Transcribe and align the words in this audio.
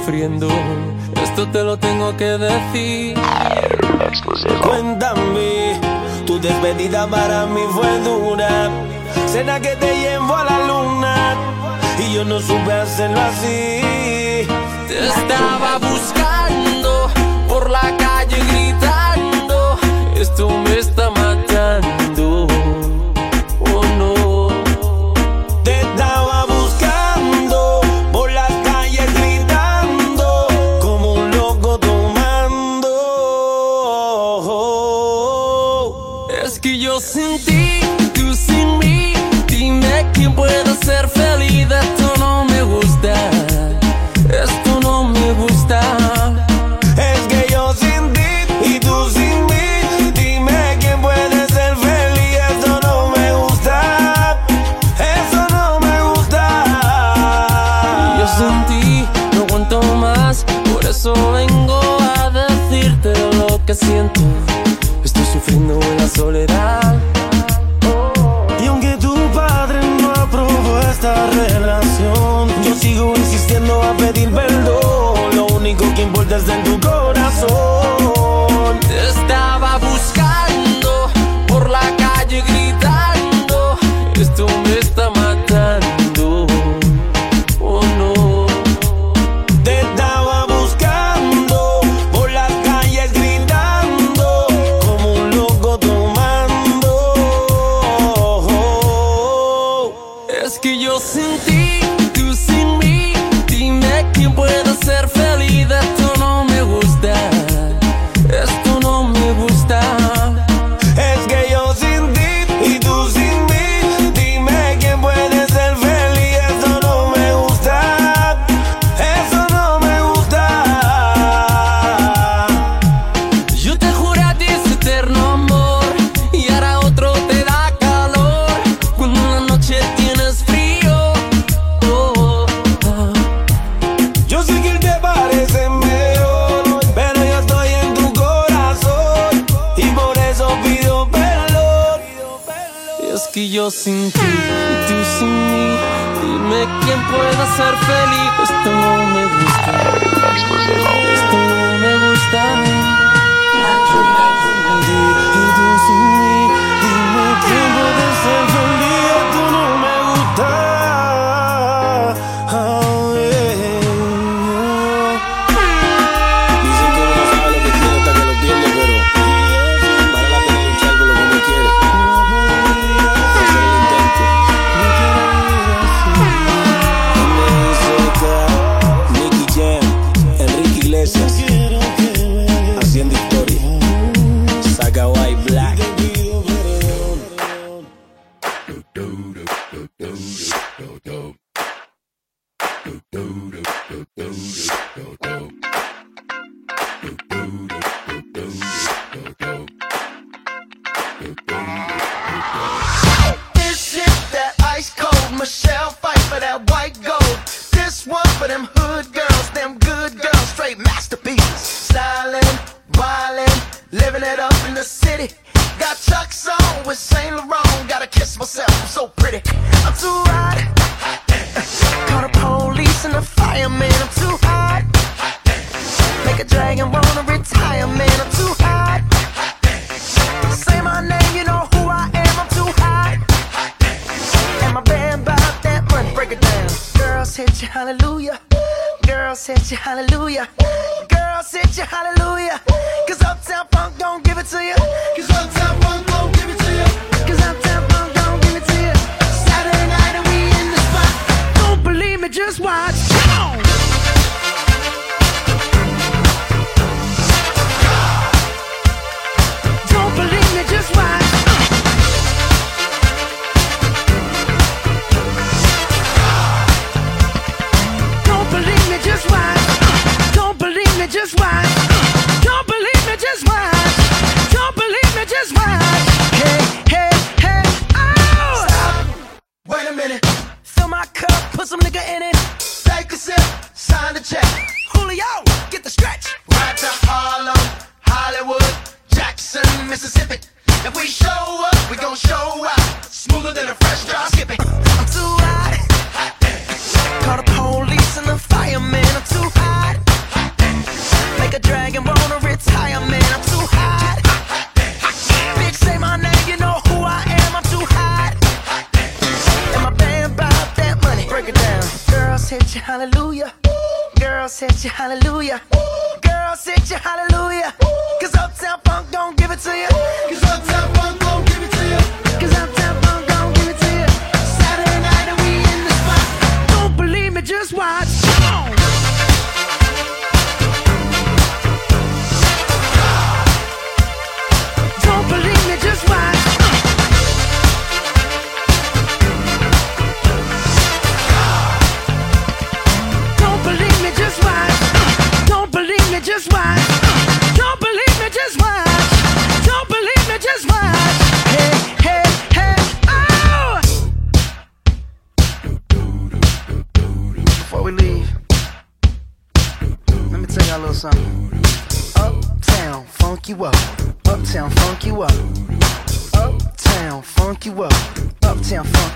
sufriendo. 0.00 0.59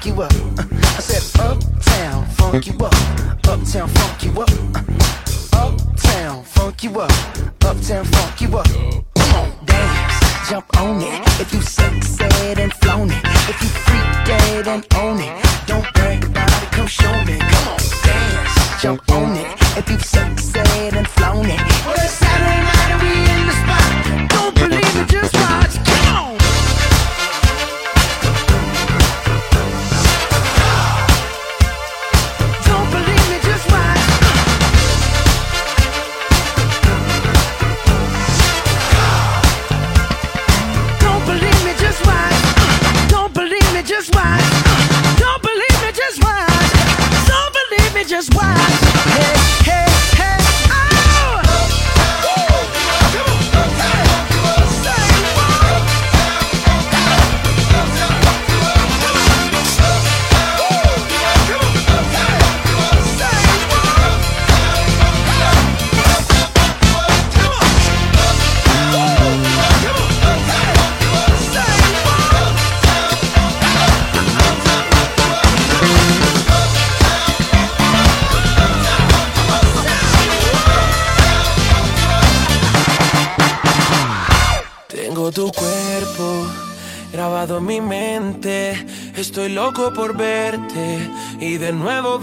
you 0.06 0.22
up. 0.22 0.32
Uh, 0.32 0.64
I 0.70 1.00
said 1.00 1.40
uptown, 1.40 2.26
funk 2.26 2.66
you 2.66 2.74
up. 2.74 2.94
Uptown, 3.48 3.88
funk 3.88 4.24
you 4.24 4.32
up. 4.40 4.50
Uptown, 5.52 6.44
funk 6.44 6.82
you 6.82 7.00
up. 7.00 7.10
Uptown, 7.64 8.04
funk 8.04 8.40
you 8.40 8.58
up. 8.58 8.66
Come 8.66 9.34
on, 9.34 9.66
dance, 9.66 10.48
jump 10.50 10.66
on 10.78 11.00
it. 11.00 11.40
If 11.40 11.52
you 11.54 11.60
suck, 11.62 12.02
said 12.02 12.58
and 12.58 12.72
flown 12.74 13.10
it. 13.10 13.24
If 13.24 13.62
you 13.62 13.68
freak 13.68 14.26
dead 14.26 14.68
and 14.68 14.86
own 14.94 15.20
it. 15.20 15.43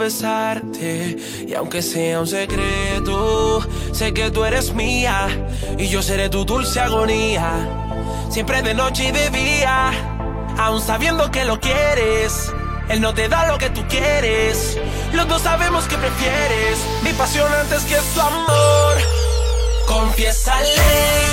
besarte 0.01 1.17
y 1.48 1.53
aunque 1.53 1.81
sea 1.81 2.20
un 2.20 2.27
secreto, 2.27 3.65
sé 3.93 4.13
que 4.13 4.31
tú 4.31 4.43
eres 4.43 4.74
mía 4.74 5.27
y 5.77 5.88
yo 5.88 6.01
seré 6.01 6.27
tu 6.29 6.43
dulce 6.43 6.79
agonía. 6.79 7.70
Siempre 8.29 8.62
de 8.62 8.74
noche 8.74 9.10
y 9.10 9.12
de 9.12 9.29
día, 9.29 9.91
aún 10.58 10.81
sabiendo 10.81 11.29
que 11.31 11.46
lo 11.46 11.60
quieres. 11.60 12.51
Él 12.89 13.00
no 13.00 13.13
te 13.13 13.29
da 13.29 13.48
lo 13.48 13.58
que 13.58 13.70
tú 13.70 13.84
quieres. 13.88 14.77
Los 15.13 15.27
dos 15.27 15.43
sabemos 15.43 15.86
que 15.86 15.98
prefieres 15.98 16.79
mi 17.03 17.13
pasión 17.13 17.51
antes 17.53 17.84
que 17.84 17.96
su 18.13 18.20
amor. 18.20 18.98
Confiésale 19.88 21.30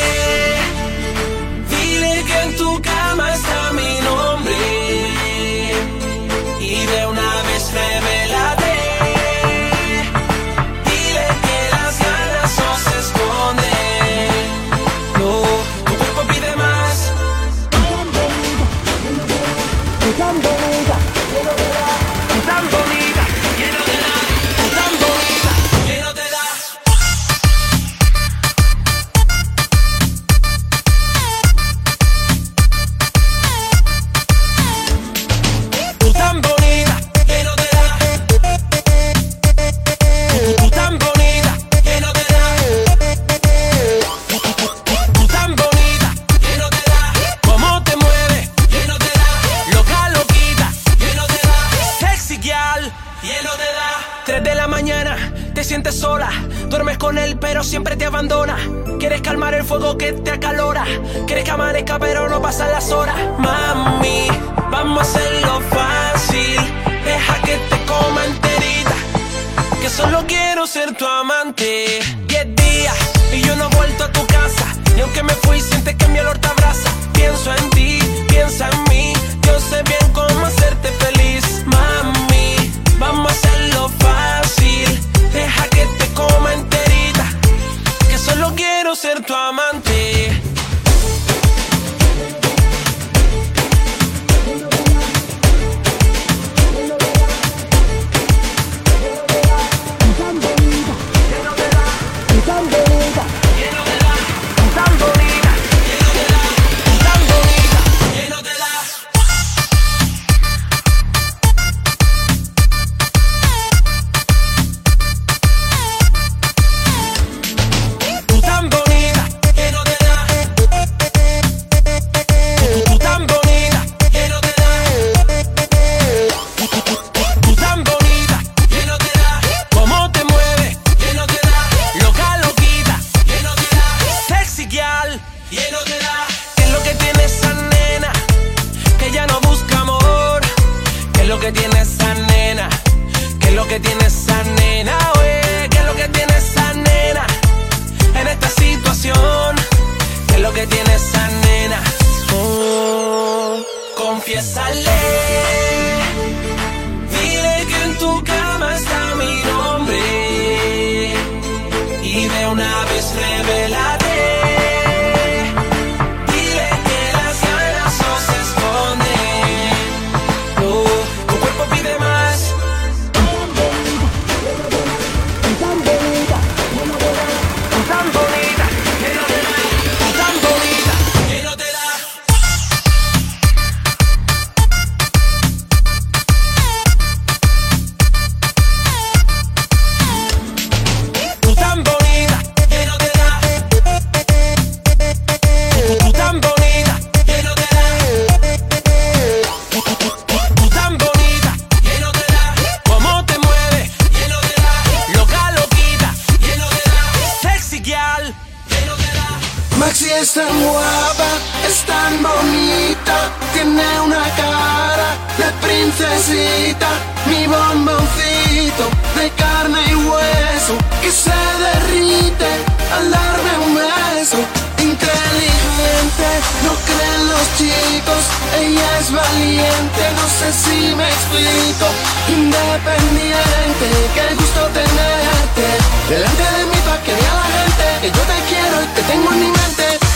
princesita, 215.60 216.88
mi 217.26 217.46
bomboncito 217.46 218.84
de 219.16 219.30
carne 219.30 219.80
y 219.90 219.94
hueso 219.94 220.74
que 221.02 221.10
se 221.10 221.38
derrite 221.66 222.50
al 222.96 223.10
darme 223.10 223.52
un 223.66 223.74
beso. 223.74 224.38
Inteligente, 224.78 226.28
no 226.64 226.72
creen 226.88 227.22
los 227.32 227.46
chicos, 227.58 228.22
ella 228.60 228.98
es 229.00 229.12
valiente, 229.12 230.02
no 230.18 230.26
sé 230.38 230.48
si 230.62 230.94
me 230.94 231.08
explico. 231.08 231.86
Independiente, 232.28 233.86
qué 234.14 234.34
gusto 234.34 234.60
tenerte 234.72 235.66
delante 236.08 236.42
de 236.56 236.64
mí 236.66 236.78
pa' 236.86 237.02
que 237.02 237.12
vea 237.12 237.34
la 237.34 237.48
gente 237.56 237.84
que 238.02 238.08
yo 238.08 238.22
te 238.30 238.38
quiero 238.48 238.82
y 238.82 238.86
te 238.94 239.02
tengo 239.02 239.32
en 239.32 239.40
mi 239.40 239.50
mente. 239.50 240.07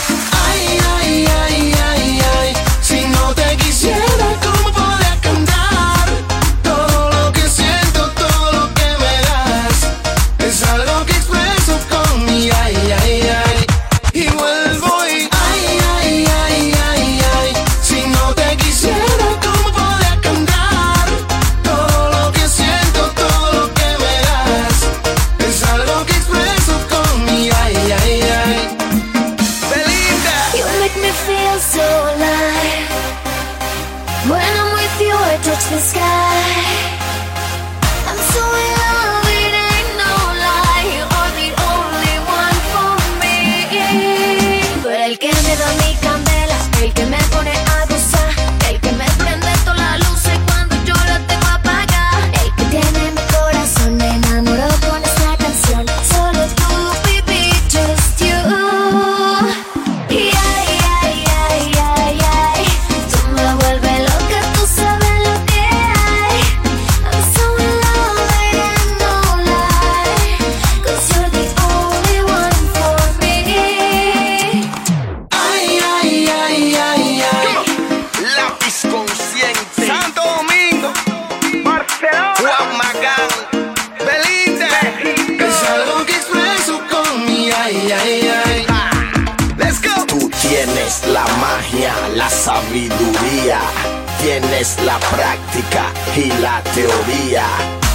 Tienes 94.23 94.79
la 94.87 94.99
práctica 94.99 95.93
y 96.17 96.33
la 96.41 96.63
teoría. 96.73 97.45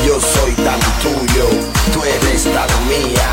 Yo 0.05 0.19
soy 0.21 0.51
tan 0.51 0.79
tuyo, 1.01 1.49
tú 1.91 2.03
eres 2.03 2.43
tan 2.43 2.69
mía. 2.87 3.27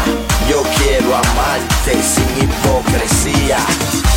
Yo 0.48 0.62
quiero 0.78 1.14
amarte 1.14 2.00
sin 2.00 2.24
hipocresía. 2.40 3.58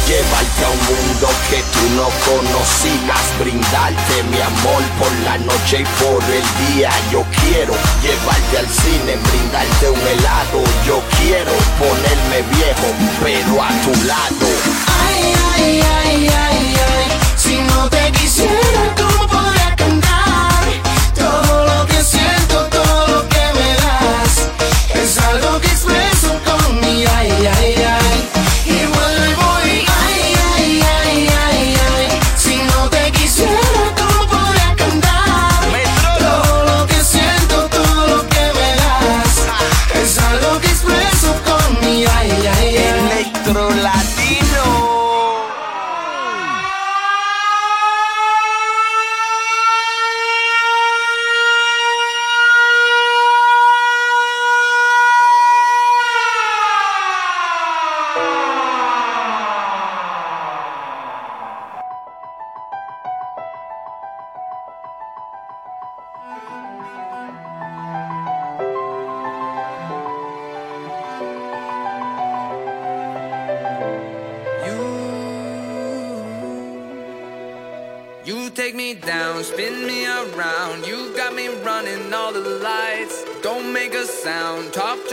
Llevarte 0.08 0.64
a 0.64 0.70
un 0.70 0.80
mundo 0.88 1.28
que 1.50 1.60
tú 1.74 1.84
no 1.98 2.08
conocías, 2.24 3.26
brindarte 3.42 4.24
mi 4.32 4.40
amor 4.40 4.82
por 4.98 5.12
la 5.26 5.38
noche 5.40 5.82
y 5.82 6.04
por 6.04 6.24
el 6.24 6.76
día. 6.76 6.90
Yo 7.12 7.26
quiero 7.42 7.74
llevarte 8.02 8.58
al 8.58 8.70
cine, 8.70 9.18
brindarte 9.28 9.90
un 9.90 10.00
helado. 10.00 10.64
Yo 10.88 11.04
quiero 11.20 11.52
ponerme 11.78 12.40
viejo, 12.56 12.88
pero 13.22 13.62
a 13.62 13.70
tu 13.84 14.06
lado. 14.06 14.48
Ay, 15.10 15.34
ay, 15.58 15.82
ay, 15.82 16.30
ay 16.30 16.67
si 17.48 17.58
no 17.62 17.90
te 17.90 18.12
quisiera. 18.12 18.97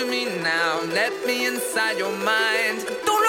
to 0.04 0.10
me 0.10 0.24
now. 0.42 0.80
Let 0.92 1.26
me 1.26 1.46
inside 1.46 1.98
your 1.98 2.16
mind. 2.18 2.86
Don't 3.04 3.23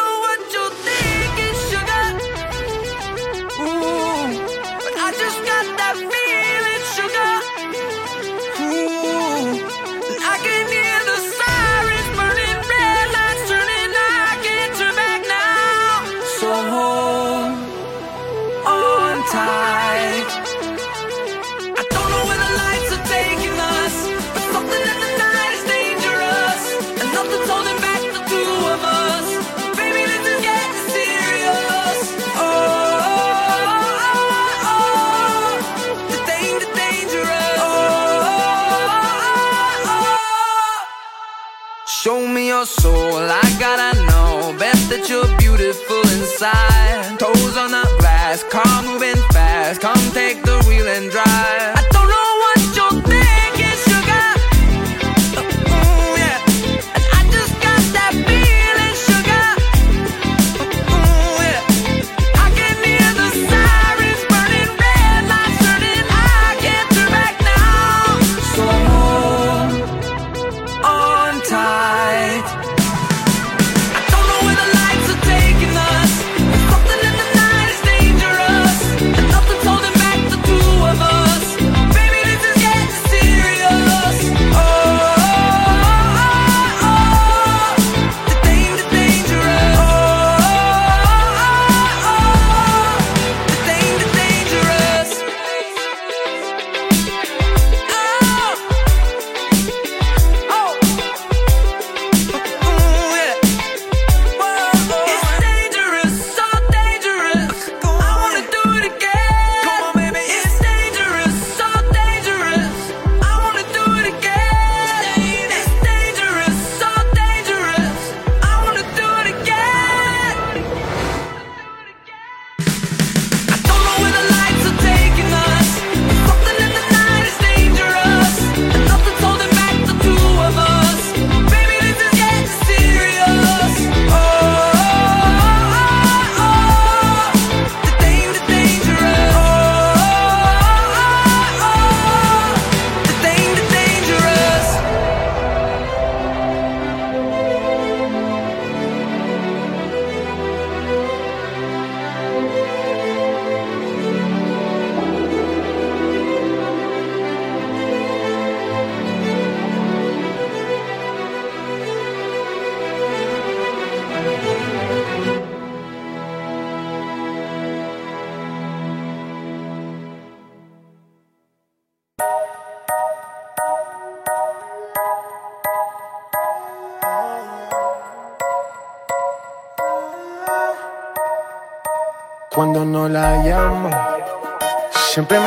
that 44.97 45.09
you're 45.09 45.37
beautiful 45.37 46.01
inside. 46.01 47.19
Toes 47.19 47.57
on 47.57 47.71
the 47.71 47.85
glass, 47.99 48.43
car 48.43 48.83
moving 48.83 49.21
fast. 49.31 49.81
Come 49.81 49.99
take 50.13 50.41
the 50.43 50.63
wheel 50.67 50.87
and 50.87 51.11
drive. 51.11 51.74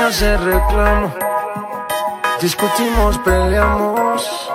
Hace 0.08 0.38
reclamo. 0.38 1.14
Discutimos, 2.40 3.18
peleamos. 3.18 4.50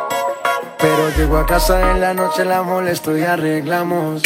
Pero 0.80 1.10
llego 1.16 1.38
a 1.38 1.46
casa 1.46 1.92
en 1.92 2.02
la 2.02 2.14
noche, 2.14 2.44
la 2.44 2.64
molesto 2.64 3.16
y 3.16 3.24
arreglamos. 3.24 4.24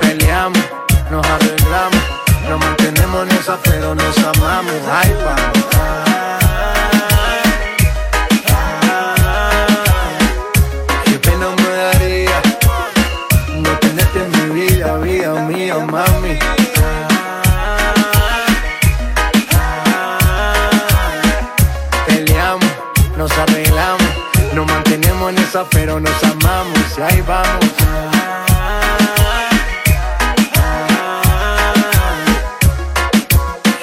Peleamos, 0.00 0.64
nos 1.10 1.26
arreglamos. 1.26 2.02
Nos 2.48 2.60
mantenemos 2.60 3.28
en 3.28 3.36
esa, 3.36 3.58
pero 3.62 3.94
nos 3.94 4.18
amamos. 4.18 4.80
Ay, 4.90 5.14
vamos. 5.24 5.67
Esa, 25.48 25.64
pero 25.70 25.98
nos 25.98 26.24
amamos 26.24 26.98
y 26.98 27.00
ahí 27.00 27.22
vamos. 27.26 27.70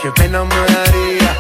Qué 0.02 0.12
pena 0.12 0.44
me 0.44 0.56
daría 0.56 1.36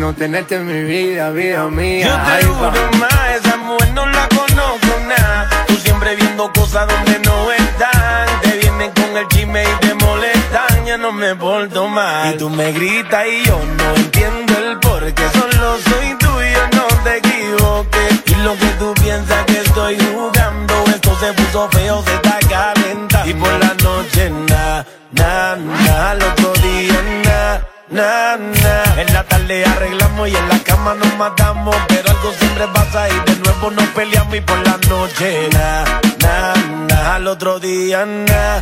no 0.00 0.14
tenerte 0.14 0.56
en 0.56 0.66
mi 0.66 0.82
vida, 0.84 1.30
vida 1.30 1.66
mía. 1.66 2.06
Yo 2.06 2.14
te 2.14 2.30
ahí 2.32 2.44
juro 2.44 2.72
vamos. 2.72 2.98
más, 2.98 3.30
esa 3.38 3.56
mujer 3.58 3.92
no 3.92 4.06
la 4.06 4.28
conozco 4.28 5.00
nada. 5.06 5.50
Tú 5.66 5.76
siempre 5.76 6.16
viendo 6.16 6.50
cosas 6.52 6.88
donde 6.88 7.18
no 7.18 7.52
están. 7.52 8.40
Te 8.42 8.56
vienen 8.56 8.90
con 8.92 9.16
el 9.16 9.28
chisme 9.28 9.62
y 9.62 9.86
te 9.86 9.94
molestan. 9.94 10.86
Ya 10.86 10.96
no 10.96 11.12
me 11.12 11.34
porto 11.34 11.86
mal. 11.88 12.34
Y 12.34 12.38
tú 12.38 12.48
me 12.48 12.72
gritas 12.72 13.26
y 13.26 13.44
yo 13.44 13.60
no 13.76 13.96
entiendo 13.96 14.54
el 14.58 14.65
por 14.98 15.14
qué. 15.14 15.28
Solo 15.30 15.76
soy 15.88 16.18
tuyo, 16.18 16.60
no 16.72 16.86
te 17.04 17.16
equivoques. 17.18 18.22
Y 18.26 18.34
lo 18.42 18.56
que 18.56 18.66
tú 18.78 18.94
piensas 19.02 19.44
que 19.46 19.60
estoy 19.60 19.98
jugando, 19.98 20.84
esto 20.94 21.16
se 21.20 21.32
puso 21.34 21.68
feo, 21.70 22.02
se 22.04 22.14
está 22.14 22.38
calentando. 22.48 23.30
Y 23.30 23.34
por 23.34 23.52
la 23.52 23.74
noche, 23.82 24.30
na, 24.30 24.86
na. 25.12 26.10
Al 26.10 26.22
otro 26.22 26.52
día, 26.62 27.02
na. 27.24 27.62
Na, 27.88 28.36
na. 28.36 29.00
En 29.00 29.12
la 29.12 29.22
tarde 29.24 29.64
arreglamos 29.64 30.28
y 30.28 30.34
en 30.34 30.48
la 30.48 30.58
cama 30.60 30.94
nos 30.94 31.16
matamos. 31.16 31.76
Pero 31.88 32.10
algo 32.10 32.32
siempre 32.38 32.66
pasa 32.68 33.08
y 33.08 33.30
de 33.30 33.36
nuevo 33.44 33.70
nos 33.70 33.88
peleamos. 33.88 34.34
Y 34.34 34.40
por 34.40 34.58
la 34.58 34.76
noche, 34.88 35.48
na, 35.52 35.84
na, 36.20 36.54
na. 36.88 37.14
Al 37.16 37.26
otro 37.28 37.58
día, 37.60 38.04
na, 38.04 38.60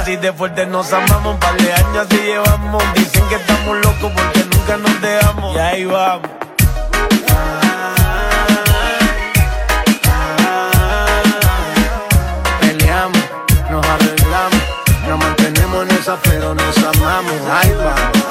Así 0.00 0.16
de 0.16 0.32
fuerte 0.32 0.66
nos 0.66 0.92
amamos. 0.92 1.36
Par 1.38 1.56
de 1.56 1.72
años 1.72 2.06
así 2.06 2.16
llevamos. 2.16 2.82
Dicen 2.94 3.26
que 3.28 3.34
estamos 3.36 3.76
locos 3.76 4.12
porque 4.12 4.44
nunca 4.56 4.76
nos 4.76 5.00
dejamos. 5.00 5.56
Y 5.56 5.58
ahí 5.58 5.84
vamos. 5.84 6.30
Peleamos, 12.60 13.18
nos 13.70 13.86
arreglamos, 13.86 14.62
nos 15.08 15.18
mantenemos 15.18 15.82
en 15.84 15.90
esa, 15.96 16.16
pero 16.22 16.54
nos 16.54 16.78
amamos. 16.78 17.34
Ahí 17.50 17.74
vamos. 17.74 18.29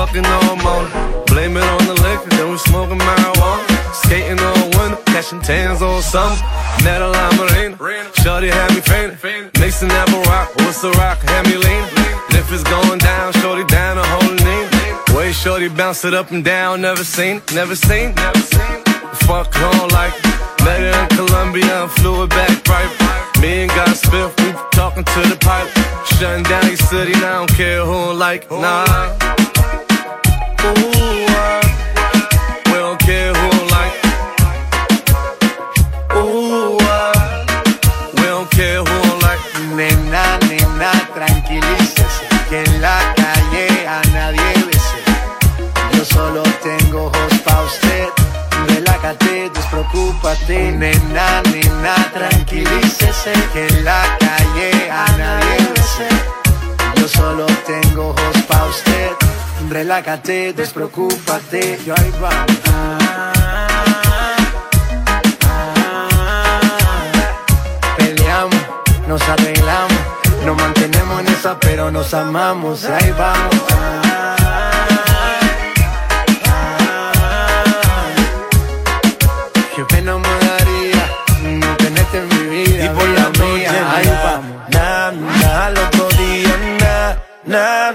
Fucking 0.00 0.24
all 0.24 0.56
morning. 0.64 0.92
Blame 1.26 1.56
it 1.58 1.66
on 1.76 1.84
the 1.84 1.96
liquor, 2.00 2.30
then 2.36 2.50
we 2.50 2.56
smoking 2.56 2.98
marijuana. 2.98 3.64
Skating 3.92 4.40
all 4.40 4.64
winter, 4.76 5.02
catching 5.12 5.42
tans 5.42 5.82
all 5.82 6.00
summer. 6.00 6.36
Met 6.84 7.02
a 7.02 7.08
lima 7.16 7.36
marina, 7.36 8.08
shorty 8.22 8.48
had 8.48 8.70
me 8.74 8.80
fainting. 8.80 9.50
Mason 9.60 9.88
never 9.88 10.20
rock, 10.32 10.48
what's 10.56 10.80
the 10.80 10.90
rock? 11.02 11.18
Had 11.28 11.44
me 11.48 11.56
leaning. 11.56 11.90
And 12.28 12.36
if 12.40 12.50
it's 12.50 12.64
going 12.64 12.98
down, 12.98 13.34
shorty 13.42 13.64
down 13.64 13.98
a 13.98 14.06
whole 14.12 14.36
knee. 14.44 14.64
Way 15.14 15.32
shorty 15.32 15.68
bounce 15.68 16.02
it 16.06 16.14
up 16.14 16.30
and 16.30 16.42
down, 16.42 16.80
never 16.80 17.04
seen, 17.04 17.42
never 17.52 17.76
seen, 17.76 18.14
never 18.14 18.42
seen. 18.54 18.78
Fuck 19.26 19.54
on 19.68 19.88
like 19.90 20.14
met 20.64 20.80
her 20.80 20.96
in 21.02 21.08
Colombia 21.18 21.82
and 21.82 21.90
flew 21.98 22.24
it 22.24 22.30
back 22.30 22.56
right. 22.72 22.90
Me 23.42 23.62
and 23.62 23.70
God 23.70 23.94
Spiff, 24.02 24.32
we 24.40 24.48
talking 24.72 25.04
to 25.04 25.20
the 25.28 25.36
pilot. 25.40 25.72
Shutting 26.14 26.44
down 26.44 26.66
your 26.66 26.76
city, 26.76 27.12
and 27.12 27.24
I 27.24 27.32
don't 27.40 27.52
care 27.60 27.84
who 27.84 27.92
don't 27.92 28.18
like, 28.18 28.50
nah. 28.50 29.49
Ti. 50.50 50.72
Nena, 50.80 51.42
nena, 51.52 51.94
tranquilícese 52.12 53.32
que 53.52 53.66
en 53.68 53.84
la 53.84 54.02
calle 54.18 54.90
a 54.90 55.04
nadie 55.16 55.58
besé. 55.74 56.08
Yo 56.96 57.06
solo 57.06 57.46
tengo 57.66 58.10
ojos 58.10 58.36
pa' 58.48 58.64
usted. 58.66 59.10
Relájate, 59.68 60.52
despreocúpate, 60.52 61.78
yo 61.86 61.94
ahí 61.96 62.12
vamos. 62.20 62.58
Peleamos, 67.96 68.62
nos 69.06 69.22
arreglamos, 69.28 70.00
nos 70.44 70.56
mantenemos 70.56 71.20
en 71.20 71.28
esa, 71.28 71.58
pero 71.60 71.90
nos 71.90 72.12
amamos, 72.14 72.84
ahí 72.84 73.12
vamos. 73.16 74.09
Na. 87.50 87.92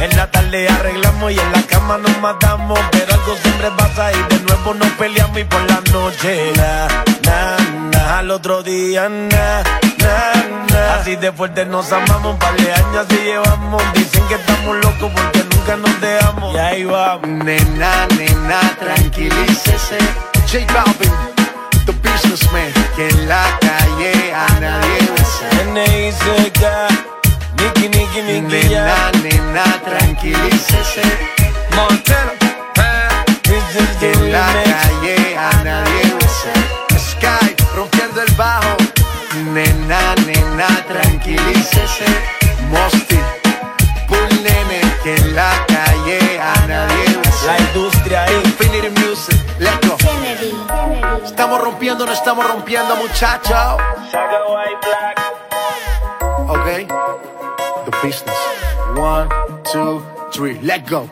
En 0.00 0.16
la 0.16 0.30
tarde 0.30 0.68
arreglamos 0.68 1.32
y 1.32 1.38
en 1.38 1.52
la 1.52 1.62
cama 1.62 1.98
nos 1.98 2.18
matamos, 2.20 2.78
pero 2.90 3.14
algo 3.14 3.36
siempre 3.36 3.70
pasa 3.76 4.12
y 4.12 4.34
de 4.34 4.40
nuevo 4.40 4.74
nos 4.74 4.90
peleamos 4.92 5.38
y 5.38 5.44
por 5.44 5.62
la 5.70 5.80
noche, 5.92 6.52
na, 6.56 6.88
na, 7.24 7.56
na, 7.92 8.18
al 8.18 8.30
otro 8.30 8.62
día, 8.62 9.08
na, 9.08 9.62
na, 9.98 10.32
na. 10.72 10.94
Así 10.96 11.16
de 11.16 11.32
fuerte 11.32 11.64
nos 11.64 11.90
amamos, 11.92 12.32
un 12.34 12.38
par 12.38 12.56
de 12.56 12.72
años 12.72 13.06
así 13.06 13.16
llevamos, 13.24 13.82
dicen 13.94 14.26
que 14.28 14.34
estamos 14.34 14.76
locos 14.76 15.10
porque 15.14 15.44
nunca 15.54 15.76
nos 15.76 16.00
dejamos. 16.00 16.54
Y 16.54 16.58
ahí 16.58 16.84
vamos. 16.84 17.28
Nena, 17.28 18.06
nena, 18.16 18.60
tranquilícese. 18.80 19.98
J 20.50 20.64
Balvin, 20.72 21.12
the 21.86 21.92
businessman, 21.92 22.72
que 22.96 23.08
en 23.08 23.28
la 23.28 23.44
calle 23.60 24.34
a 24.34 24.60
nadie 24.60 24.98
besa. 25.14 25.62
N.I.C.K. 25.62 27.17
Nicky, 27.56 27.88
Nicky, 27.88 28.22
Nicky, 28.22 28.68
ya. 28.68 28.84
Nena, 28.84 29.10
nena, 29.22 29.64
tranquilícese. 29.84 31.02
Montana, 31.74 32.32
this 33.42 33.64
is 33.76 33.88
Que 33.98 34.12
the 34.12 34.12
en 34.12 34.32
la 34.32 34.46
remix. 34.52 34.74
calle 34.74 35.36
a 35.38 35.64
nadie 35.64 36.02
besa. 36.18 36.52
Sky, 36.98 37.56
rompiendo 37.74 38.22
el 38.22 38.32
bajo. 38.34 38.76
Nena, 39.52 40.14
nena, 40.26 40.68
tranquilícese. 40.88 42.04
Mosty, 42.70 43.18
Bull 44.08 44.28
Nene, 44.44 44.80
que 45.02 45.16
en 45.16 45.34
la 45.34 45.64
calle 45.66 46.40
a 46.40 46.66
nadie 46.66 47.16
besa. 47.24 47.46
La 47.46 47.58
industria 47.58 48.24
ahí. 48.24 48.40
Infinity 48.44 48.90
Music, 49.00 49.36
let's 49.58 49.86
go. 49.88 49.96
Kennedy. 49.96 50.54
Estamos 51.24 51.60
rompiendo, 51.60 52.04
no 52.06 52.12
estamos 52.12 52.46
rompiendo, 52.46 52.94
muchachos. 52.96 53.76
Business. 58.02 58.36
One, 58.96 59.28
two, 59.72 60.02
three, 60.32 60.58
let 60.62 60.88
go. 60.88 61.08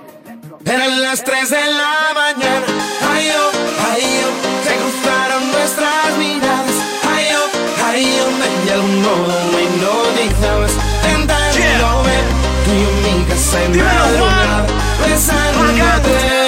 Eran 0.65 1.03
las 1.03 1.23
3 1.23 1.51
de 1.51 1.57
la 1.57 2.13
mañana. 2.15 2.67
Ay, 3.13 3.27
yo, 3.31 3.51
ay, 3.91 4.03
yo. 4.21 4.29
Se 4.65 4.75
cruzaron 4.77 5.53
nuestras 5.53 6.19
miradas. 6.19 6.77
Ay, 7.15 7.29
yo, 7.31 7.43
ay, 7.87 8.17
yo. 8.17 8.25
De 8.65 8.73
algún 8.73 9.03
modo 9.03 9.35
me 9.53 9.63
hipnotizabas. 9.63 10.73
Tentando 11.03 12.03
ver 12.03 12.25
tu 12.65 12.73
y 12.73 13.15
mi 13.15 13.25
casa 13.25 13.63
en 13.65 13.77
madrugada. 13.77 14.67
Besándote. 15.07 16.47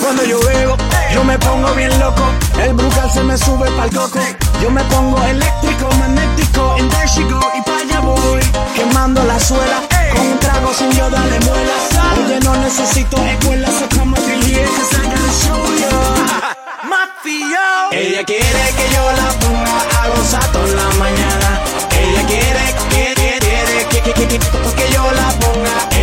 Cuando 0.00 0.24
yo 0.24 0.40
bebo, 0.40 0.76
yo 1.12 1.24
me 1.24 1.38
pongo 1.38 1.74
bien 1.74 1.96
loco. 1.98 2.22
El 2.60 2.72
brucal 2.72 3.10
se 3.10 3.22
me 3.22 3.36
sube 3.36 3.70
pa'l 3.72 3.90
coco. 3.90 4.20
Yo 4.62 4.70
me 4.70 4.82
pongo 4.84 5.22
eléctrico, 5.24 5.88
magnético. 5.98 6.76
And 6.78 6.90
there 6.90 7.06
she 7.08 7.22
go, 7.24 7.40
y 7.54 7.60
pa' 7.62 7.77
voy. 8.14 8.40
Quemando 8.74 9.22
la 9.24 9.38
suela, 9.38 9.82
con 10.14 10.26
un 10.26 10.38
trago 10.38 10.72
sin 10.74 10.90
yo 10.92 11.08
darle 11.10 11.38
muela. 11.40 11.72
Oye, 12.26 12.40
no 12.40 12.56
necesito 12.56 13.16
escuela, 13.24 13.68
in 13.68 14.42
here, 14.42 14.66
'cause 14.66 14.96
I 14.96 15.04
gotta 15.04 15.32
show 15.42 15.62
ya. 15.78 16.54
Ella 17.92 18.24
quiere 18.24 18.64
que 18.76 18.86
yo 18.94 19.12
la 19.12 19.28
ponga 19.40 19.76
a 20.02 20.08
gozar 20.08 20.52
toda 20.52 20.66
la 20.74 20.88
mañana. 20.98 21.60
Ella 21.98 22.22
quiere, 22.26 22.74
quiere, 22.90 23.38
quiere 23.40 23.86
que, 23.90 24.00
que, 24.02 24.12
que, 24.12 24.26
que, 24.28 24.38
que 24.38 24.92
yo 24.92 25.10
la 25.12 25.28
ponga. 25.40 25.97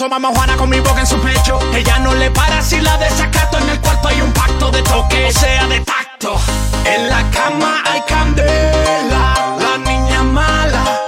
Mamá 0.00 0.30
Juana 0.34 0.56
con 0.56 0.70
mi 0.70 0.80
boca 0.80 1.00
en 1.00 1.06
su 1.06 1.18
pecho. 1.20 1.58
Ella 1.74 1.98
no 1.98 2.14
le 2.14 2.30
para 2.30 2.62
si 2.62 2.80
la 2.80 2.96
desacato. 2.96 3.58
En 3.58 3.68
el 3.68 3.80
cuarto 3.80 4.08
hay 4.08 4.22
un 4.22 4.32
pacto 4.32 4.70
de 4.70 4.82
toque, 4.82 5.30
sea, 5.32 5.66
de 5.66 5.80
tacto. 5.80 6.34
En 6.86 7.08
la 7.10 7.30
cama 7.30 7.82
hay 7.84 8.00
candela. 8.08 9.56
La 9.60 9.78
niña 9.78 10.22
mala 10.22 10.98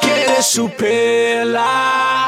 quiere 0.00 0.42
su 0.42 0.68
pela. 0.70 2.23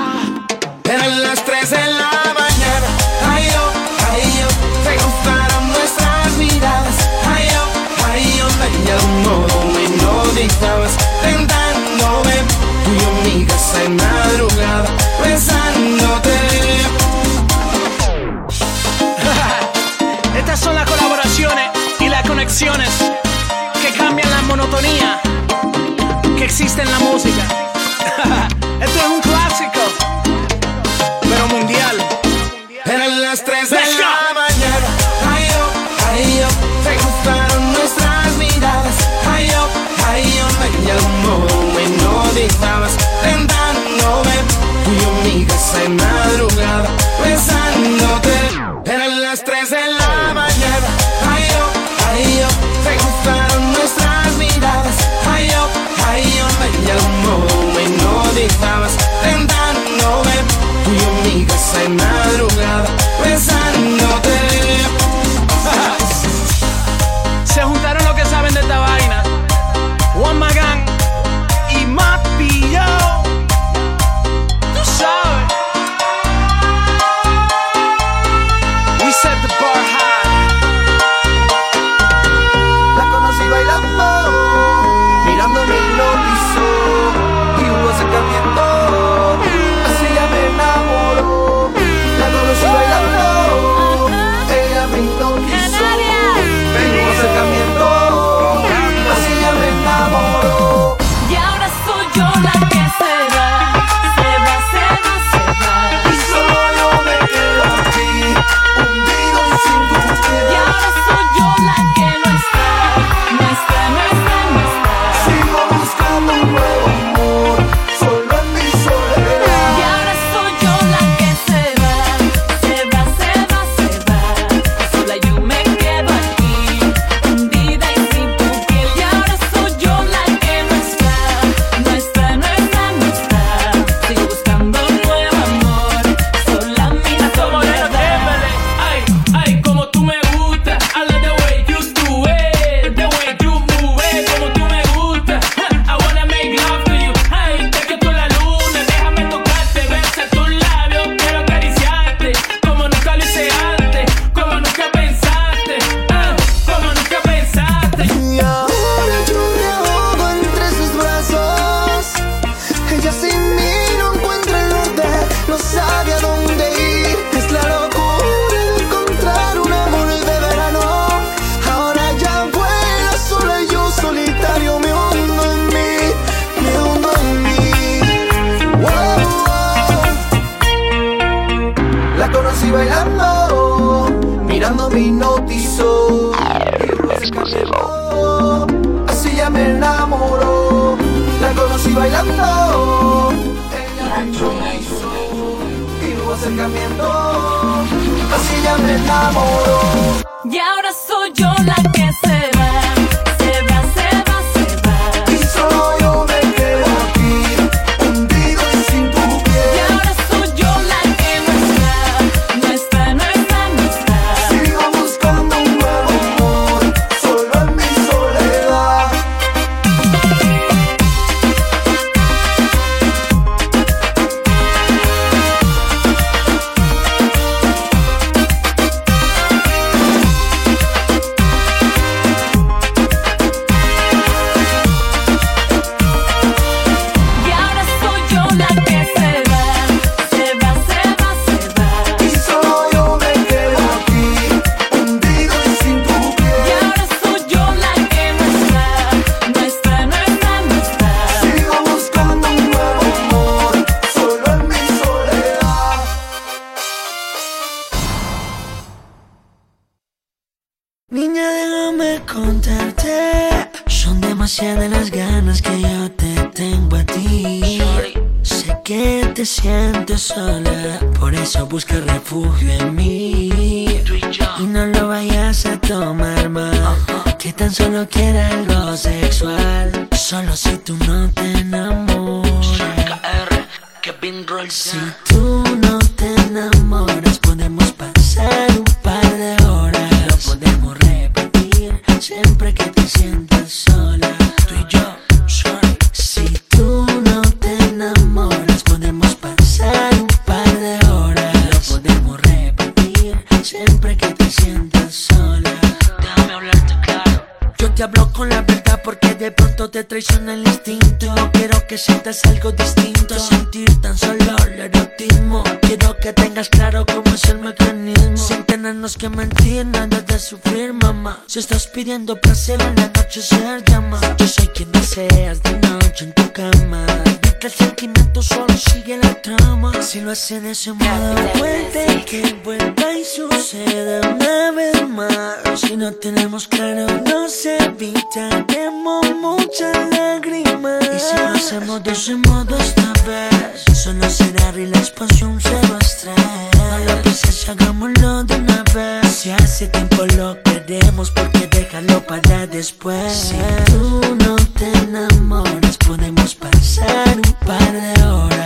Si 330.46 330.54
lo 330.54 330.58
hace 330.58 330.66
de 330.66 330.70
ese 330.70 330.92
modo, 330.92 331.34
puede 331.58 332.24
que 332.24 332.54
vuelva 332.62 333.12
y 333.12 333.24
suceda 333.24 334.20
una 334.28 334.70
vez 334.70 335.08
más. 335.08 335.80
Si 335.80 335.96
no 335.96 336.12
tenemos 336.12 336.68
claro, 336.68 337.04
nos 337.24 337.66
evitaremos 337.66 339.26
muchas 339.40 339.96
lágrimas. 340.12 341.04
Y 341.04 341.18
si 341.18 341.36
lo 341.36 341.48
hacemos 341.48 342.04
de 342.04 342.12
ese 342.12 342.36
modo 342.36 342.78
esta 342.78 343.12
vez, 343.26 343.98
solo 343.98 344.30
será 344.30 344.70
relax, 344.70 345.10
pasión, 345.10 345.58
cero 345.60 345.98
estrés. 346.00 346.36
No 346.78 346.98
lo 346.98 347.22
pienses, 347.22 347.68
hagámoslo 347.68 348.44
de 348.44 348.54
una 348.54 348.84
vez. 348.94 349.26
Si 349.26 349.50
hace 349.50 349.88
tiempo 349.88 350.26
lo 350.36 350.62
queremos, 350.62 351.32
porque 351.32 351.66
déjalo 351.66 352.24
para 352.24 352.68
después. 352.68 353.32
Si 353.32 353.56
tú 353.90 354.36
no 354.36 354.54
te 354.78 354.92
enamoras, 354.98 355.96
podemos 356.06 356.54
pasar 356.54 357.34
un 357.34 357.52
par 357.66 357.92
de 357.92 358.22
horas. 358.22 358.65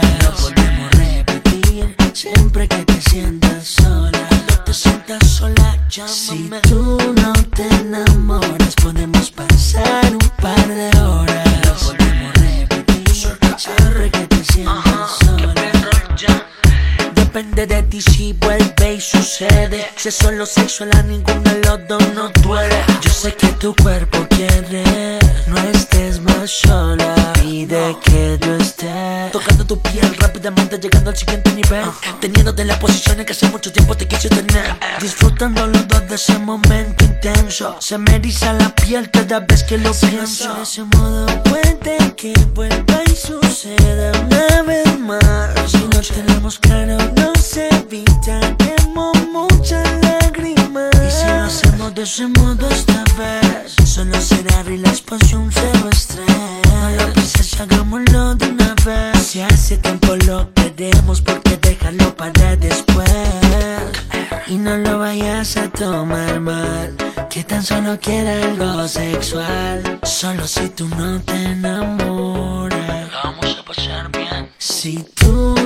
Siempre 2.21 2.69
que 2.69 2.85
te 2.85 3.01
sientas 3.01 3.67
sola. 3.67 4.29
Te 4.67 4.75
sientas 4.75 5.27
sola, 5.27 5.79
llámame. 5.89 6.13
Si 6.13 6.51
tú 6.69 6.99
no 7.17 7.33
te 7.57 7.67
enamoras, 7.67 8.75
podemos 8.83 9.31
pasar 9.31 10.05
un 10.13 10.31
par 10.37 10.69
de 10.69 10.91
horas. 10.99 11.65
Lo 11.65 11.73
podemos 11.97 12.35
repetir 12.35 13.09
siempre 13.57 14.11
que 14.11 14.27
te 14.27 14.45
sientas 14.53 15.19
sola. 15.25 15.55
Depende 17.15 17.67
de 17.67 17.83
ti 17.85 18.03
si 18.03 18.35
vuelve 18.35 18.80
y 18.95 19.01
sucede. 19.01 19.87
Si 19.97 20.09
es 20.09 20.15
solo 20.15 20.47
sexual 20.47 20.91
a 20.95 21.03
ninguno 21.03 21.41
de 21.43 21.61
los 21.65 21.89
dos 21.89 22.03
no 22.15 22.29
duele. 22.43 22.83
Yo 23.01 23.11
sé 23.11 23.35
que 23.35 23.49
tu 23.53 23.75
cuerpo 23.77 24.27
quiere. 24.31 25.19
No 25.47 25.59
estés 25.73 26.21
más 26.21 26.51
sola. 26.51 27.33
Pide 27.35 27.97
que 28.03 28.39
yo 28.41 28.57
esté. 28.57 29.29
Tocando 29.33 29.65
tu 29.65 29.81
piel 29.81 30.15
rápidamente, 30.17 30.79
llegando 30.79 31.11
al 31.11 31.17
siguiente 31.17 31.53
nivel. 31.53 31.85
Teniéndote 32.21 32.63
en 32.63 32.69
la 32.69 32.79
posición 32.79 33.21
en 33.21 33.27
que 33.27 33.33
hace 33.33 33.49
mucho 33.49 33.73
tiempo 33.73 33.97
te 33.97 34.07
quise 34.09 34.29
tener. 34.29 34.75
Disfrutando 35.01 35.67
los 35.67 35.87
dos 35.89 36.09
de 36.09 36.15
ese 36.15 36.39
momento 36.39 37.05
intenso. 37.05 37.77
Se 37.81 37.99
me 37.99 38.17
eriza 38.17 38.53
la 38.55 38.75
piel 38.75 39.11
cada 39.11 39.41
vez 39.41 39.63
que 39.65 39.79
lo 39.79 39.93
pienso. 39.93 40.55
De 40.55 40.63
ese 40.63 40.85
modo 40.85 41.27
puede 41.45 42.15
que 42.17 42.33
vuelva 42.55 43.03
y 43.07 43.17
suceda 43.17 44.13
una 44.21 44.63
vez 44.63 44.99
más. 44.99 45.71
Si 45.71 45.79
no 45.79 46.01
tenemos 46.01 46.59
claro, 46.59 46.99
nos 47.15 47.57
evitaremos 47.57 48.80
muchas 49.61 49.87
lágrimas. 50.03 50.91
Y 51.07 51.11
si 51.11 51.27
lo 51.27 51.45
hacemos 51.45 51.95
de 51.95 52.03
ese 52.03 52.27
modo 52.27 52.69
esta 52.71 53.05
vez, 53.19 53.75
solo 53.85 54.21
será 54.21 54.63
relax, 54.63 55.03
pasión, 55.03 55.51
cero 55.53 55.89
estrés. 55.93 56.27
No 56.73 56.91
lo 56.97 57.13
pienses, 57.13 57.61
hagámoslo 57.61 58.35
de 58.37 58.47
una 58.49 58.75
vez. 58.87 59.19
Si 59.23 59.41
hace 59.41 59.77
tiempo 59.77 60.17
lo 60.27 60.53
queremos, 60.55 61.21
porque 61.21 61.59
déjalo 61.59 62.17
para 62.17 62.57
después. 62.57 63.11
Y 64.47 64.57
no 64.57 64.77
lo 64.79 64.99
vayas 64.99 65.57
a 65.57 65.69
tomar 65.69 66.41
mal, 66.41 66.97
que 67.29 67.45
tan 67.45 67.63
solo 67.63 67.99
quiera 68.01 68.33
algo 68.43 68.89
sexual. 68.89 70.01
Solo 70.03 70.47
si 70.47 70.69
tú 70.71 70.89
no 70.89 71.21
te 71.21 71.37
enamoras, 71.53 73.11
vamos 73.23 73.59
a 73.61 73.65
pasar 73.65 74.11
bien. 74.11 74.51
Si 74.59 75.05
tú 75.15 75.60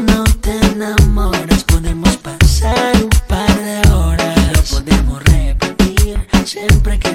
siempre 6.85 7.14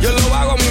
Yo 0.00 0.10
lo 0.12 0.34
hago 0.34 0.61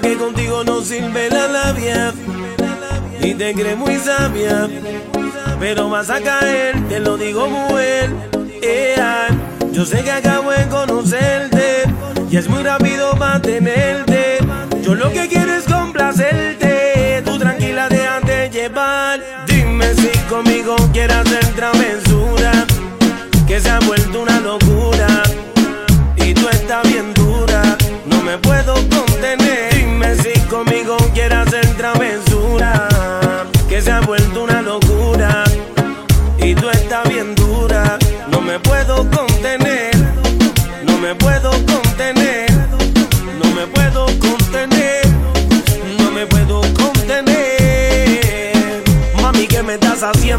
que 0.00 0.16
contigo 0.16 0.64
no 0.64 0.82
sirve 0.82 1.30
la 1.30 1.48
labia 1.48 2.12
y 3.20 3.34
te 3.34 3.54
crees 3.54 3.76
muy 3.76 3.96
sabia, 3.96 4.68
pero 5.58 5.88
vas 5.88 6.10
a 6.10 6.20
caer, 6.20 6.76
te 6.88 7.00
lo 7.00 7.16
digo 7.16 7.48
mujer. 7.48 8.10
Yeah. 8.60 9.28
Yo 9.72 9.84
sé 9.84 10.02
que 10.02 10.10
acabo 10.10 10.50
de 10.50 10.66
conocerte 10.68 11.84
y 12.30 12.36
es 12.36 12.48
muy 12.48 12.62
rápido 12.62 13.14
mantenerte. 13.14 14.38
Yo 14.82 14.94
lo 14.94 15.10
que 15.12 15.28
quiero 15.28 15.52
es 15.54 15.64
complacerte, 15.64 17.22
tú 17.24 17.38
tranquila 17.38 17.88
déjate 17.88 18.50
llevar. 18.50 19.20
Dime 19.46 19.94
si 19.94 20.18
conmigo 20.28 20.76
quieras 20.92 21.26
hacer 21.26 21.46
travesura, 21.54 22.52
que 23.46 23.60
se 23.60 23.70
ha 23.70 23.78
vuelto 23.80 24.22
un 24.22 24.25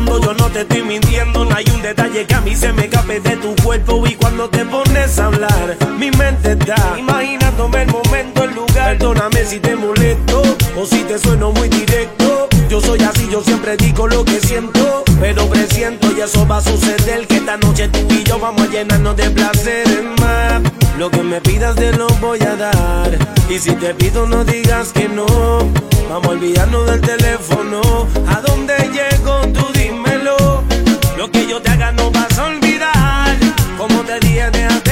yo 0.05 0.33
no 0.33 0.45
te 0.49 0.61
estoy 0.61 0.83
mintiendo. 0.83 1.45
No 1.45 1.55
hay 1.55 1.65
un 1.73 1.81
detalle 1.81 2.25
que 2.25 2.35
a 2.35 2.41
mí 2.41 2.55
se 2.55 2.71
me 2.73 2.85
escape 2.85 3.19
de 3.19 3.37
tu 3.37 3.55
cuerpo. 3.63 4.05
Y 4.05 4.15
cuando 4.15 4.49
te 4.49 4.63
pones 4.65 5.17
a 5.19 5.25
hablar, 5.25 5.77
mi 5.97 6.11
mente 6.11 6.51
está 6.51 6.95
imaginándome 6.97 7.83
el 7.83 7.91
momento, 7.91 8.43
el 8.43 8.53
lugar. 8.53 8.97
Perdóname 8.97 9.45
si 9.45 9.59
te 9.59 9.75
molesto 9.75 10.41
o 10.77 10.85
si 10.85 11.03
te 11.03 11.17
sueno 11.17 11.51
muy 11.51 11.67
directo. 11.69 12.47
Yo 12.69 12.79
soy 12.81 13.01
así, 13.01 13.27
yo 13.31 13.41
siempre 13.43 13.77
digo 13.77 14.07
lo 14.07 14.23
que 14.23 14.39
siento, 14.39 15.03
pero 15.19 15.47
presiento 15.49 16.11
y 16.15 16.21
eso 16.21 16.47
va 16.47 16.57
a 16.57 16.61
suceder. 16.61 17.25
Que 17.27 17.37
esta 17.37 17.57
noche 17.57 17.87
tú 17.89 18.05
y 18.09 18.23
yo 18.23 18.39
vamos 18.39 18.61
a 18.61 18.67
llenarnos 18.67 19.15
de 19.15 19.29
placer 19.31 19.87
en 19.87 20.09
más. 20.21 20.86
Lo 20.97 21.11
que 21.11 21.21
me 21.21 21.39
pidas 21.41 21.75
te 21.75 21.91
lo 21.91 22.07
voy 22.19 22.39
a 22.41 22.55
dar. 22.55 23.17
Y 23.49 23.59
si 23.59 23.71
te 23.73 23.93
pido 23.93 24.25
no 24.25 24.43
digas 24.43 24.91
que 24.93 25.07
no. 25.07 25.27
Vamos 26.09 26.25
a 26.25 26.29
olvidarnos 26.29 26.87
del 26.87 27.01
teléfono. 27.01 27.81
¿A 28.27 28.41
dónde 28.41 28.73
llego? 28.91 29.41
Tú 29.53 29.63
dímelo. 29.73 30.63
Lo 31.15 31.29
que 31.29 31.47
yo 31.47 31.61
te 31.61 31.69
haga 31.69 31.91
no 31.91 32.09
vas 32.09 32.39
a 32.39 32.45
olvidar. 32.45 33.37
Como 33.77 34.01
te 34.05 34.19
dije, 34.21 34.49
déjate 34.49 34.86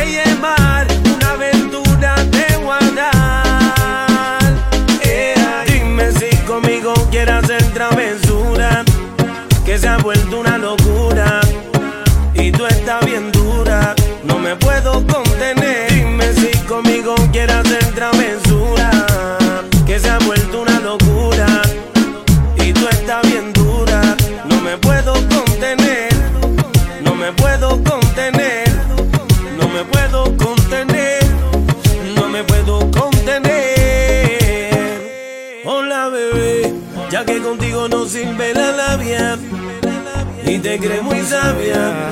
te 40.76 40.88
crees 40.88 41.04
muy 41.04 41.22
sabia, 41.22 42.12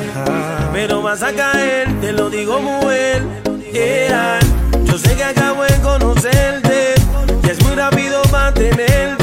pero 0.71 1.01
vas 1.01 1.21
a 1.21 1.33
caer, 1.33 1.99
te 1.99 2.13
lo 2.13 2.29
digo 2.29 2.61
mujer. 2.61 3.21
Yeah. 3.73 4.39
Yo 4.85 4.97
sé 4.97 5.15
que 5.15 5.23
acabo 5.23 5.63
de 5.63 5.81
conocerte 5.81 6.93
y 7.43 7.49
es 7.49 7.61
muy 7.65 7.75
rápido 7.75 8.21
mantenerte 8.31 9.22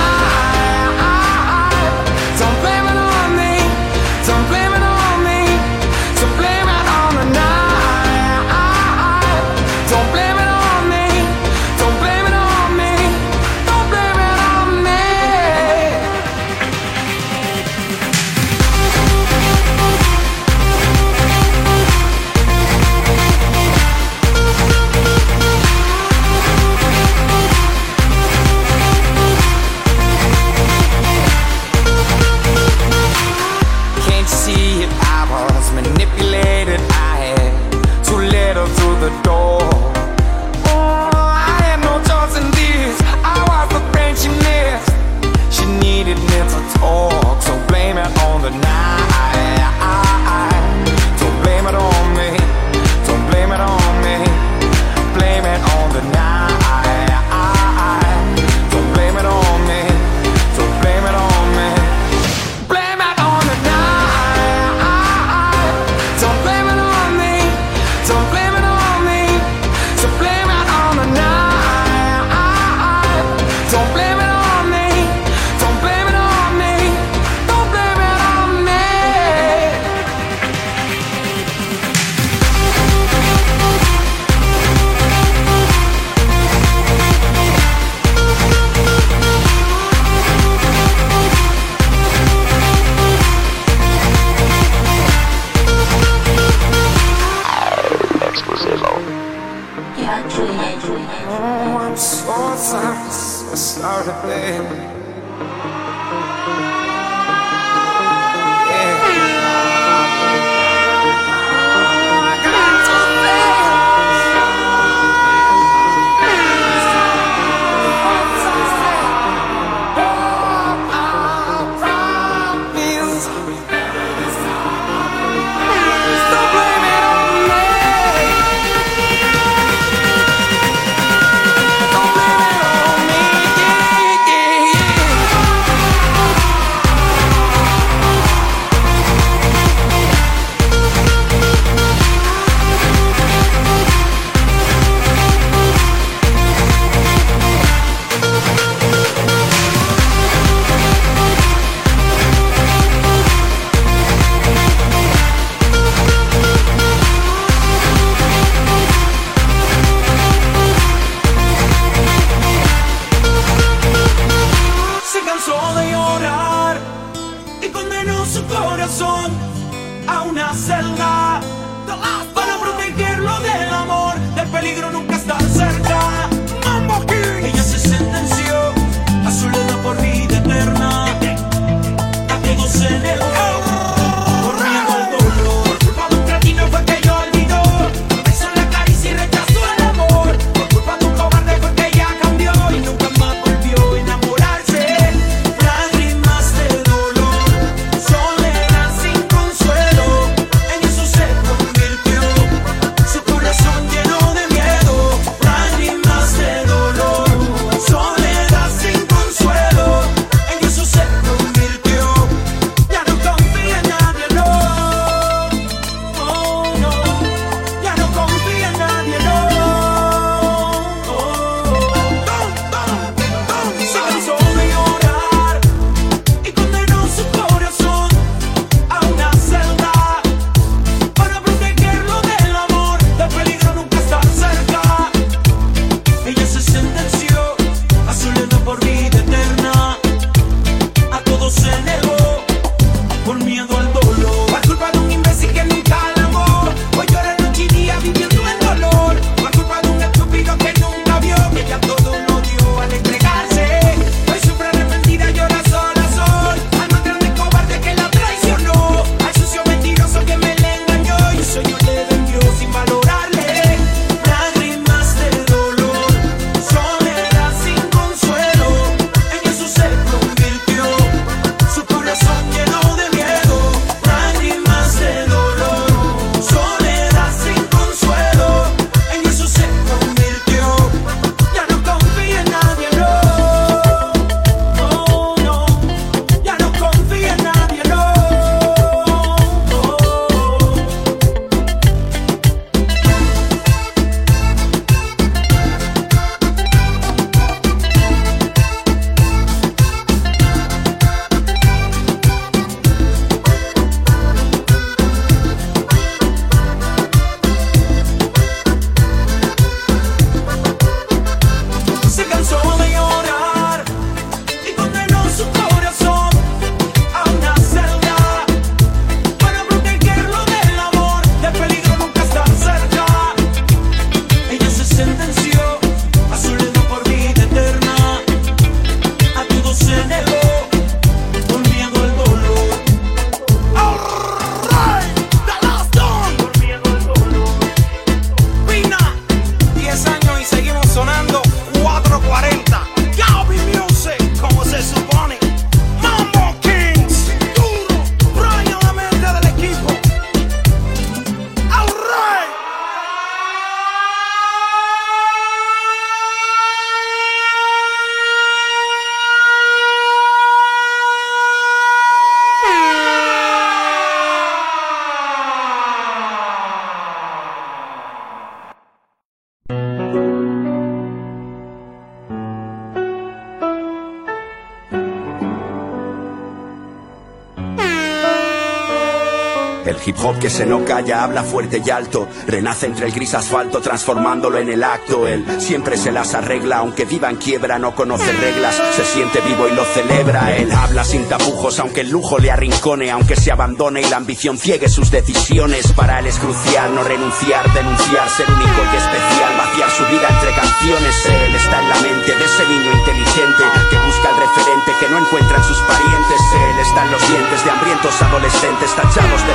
Hop 380.23 380.39
que 380.39 380.49
se 380.49 380.65
no 380.65 380.85
calla, 380.85 381.23
habla 381.23 381.43
fuerte 381.43 381.81
y 381.83 381.89
alto, 381.89 382.27
renace 382.47 382.85
entre 382.85 383.07
el 383.07 383.11
gris 383.11 383.33
asfalto 383.33 383.81
transformándolo 383.81 384.57
en 384.57 384.69
el 384.69 384.83
acto. 384.83 385.27
Él 385.27 385.45
siempre 385.59 385.97
se 385.97 386.11
las 386.11 386.33
arregla, 386.33 386.77
aunque 386.77 387.05
viva 387.05 387.29
en 387.29 387.37
quiebra, 387.37 387.79
no 387.79 387.95
conoce 387.95 388.31
reglas, 388.33 388.79
se 388.95 389.03
siente 389.05 389.41
vivo 389.41 389.67
y 389.67 389.75
lo 389.75 389.83
celebra. 389.85 390.55
Él 390.55 390.71
habla 390.71 391.03
sin 391.03 391.25
tapujos, 391.25 391.79
aunque 391.79 392.01
el 392.01 392.09
lujo 392.09 392.39
le 392.39 392.51
arrincone, 392.51 393.11
aunque 393.11 393.35
se 393.35 393.51
abandone 393.51 394.01
y 394.01 394.09
la 394.09 394.17
ambición 394.17 394.57
ciegue 394.57 394.89
sus 394.89 395.11
decisiones. 395.11 395.91
Para 395.93 396.19
él 396.19 396.27
es 396.27 396.37
crucial 396.37 396.93
no 396.93 397.03
renunciar, 397.03 397.71
denunciar, 397.73 398.29
ser 398.29 398.49
único 398.49 398.81
y 398.81 398.97
especial, 398.97 399.51
vaciar 399.57 399.89
su 399.91 400.03
vida 400.05 400.27
entre 400.29 400.51
canciones. 400.55 401.15
Él 401.25 401.55
está 401.55 401.81
en 401.81 401.89
la 401.89 401.95
mente 401.95 402.35
de 402.35 402.45
ese 402.45 402.63
niño 402.67 402.91
inteligente 402.91 403.63
que 403.89 403.97
busca 403.97 404.29
el 404.29 404.37
referente 404.37 404.91
que 404.99 405.09
no 405.09 405.17
encuentra 405.19 405.57
en 405.57 405.63
sus 405.63 405.77
parientes. 405.79 406.41
Él 406.71 406.79
está 406.79 407.05
en 407.05 407.11
los 407.11 407.27
dientes 407.27 407.65
de 407.65 407.71
hambrientos 407.71 408.21
adolescentes 408.21 408.95
tachados 408.95 409.41
de 409.47 409.53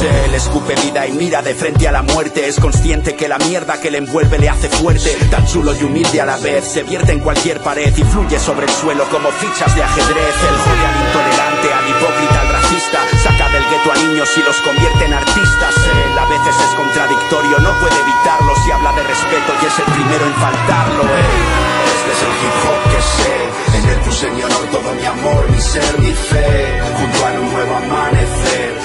Él 0.00 0.34
escupe 0.34 0.76
vida 0.76 1.06
y 1.08 1.12
mira 1.12 1.42
de 1.42 1.54
frente 1.54 1.88
a 1.88 1.92
la 1.92 2.02
muerte. 2.02 2.46
Es 2.46 2.60
consciente 2.60 3.16
que 3.16 3.26
la 3.26 3.38
mierda 3.38 3.80
que 3.80 3.90
le 3.90 3.98
envuelve 3.98 4.38
le 4.38 4.48
hace 4.48 4.68
fuerte. 4.68 5.16
Tan 5.30 5.44
chulo 5.46 5.74
y 5.74 5.82
humilde 5.82 6.20
a 6.20 6.26
la 6.26 6.36
vez. 6.36 6.64
Se 6.64 6.84
vierte 6.84 7.12
en 7.12 7.20
cualquier 7.20 7.60
pared 7.60 7.92
y 7.96 8.04
fluye 8.04 8.38
sobre 8.38 8.66
el 8.66 8.72
suelo 8.72 9.04
como 9.10 9.28
fichas 9.30 9.74
de 9.74 9.82
ajedrez. 9.82 10.34
El 10.38 10.56
jode 10.62 10.86
al 10.86 10.96
intolerante, 11.02 11.68
al 11.74 11.88
hipócrita, 11.90 12.40
al 12.40 12.48
racista. 12.48 12.98
Saca 13.24 13.48
del 13.50 13.64
gueto 13.66 13.90
a 13.90 13.96
niños 13.96 14.28
y 14.36 14.42
los 14.42 14.56
convierte 14.58 15.04
en 15.04 15.14
artistas. 15.14 15.74
Él 15.74 16.18
a 16.18 16.26
veces 16.26 16.54
es 16.54 16.74
contradictorio, 16.76 17.58
no 17.58 17.72
puede 17.80 17.98
evitarlo 17.98 18.54
si 18.64 18.70
habla 18.70 18.92
de 18.92 19.02
respeto 19.02 19.50
y 19.62 19.66
es 19.66 19.78
el 19.78 19.88
primero 19.92 20.26
en 20.26 20.34
faltarlo. 20.34 21.02
Él. 21.02 21.68
Este 21.98 22.10
es 22.14 22.20
el 22.22 22.34
hip 22.38 22.56
hop 22.62 22.80
que 22.92 23.02
sé. 23.02 23.78
En 23.78 23.88
él 23.90 23.98
puse 24.04 24.30
mi 24.30 24.42
honor, 24.42 24.64
todo 24.70 24.94
mi 24.94 25.04
amor, 25.04 25.50
mi 25.50 25.60
ser, 25.60 25.98
mi 25.98 26.12
fe. 26.12 26.80
Junto 26.98 27.26
a 27.26 27.30
un 27.40 27.52
nuevo 27.52 27.76
amanecer. 27.76 28.78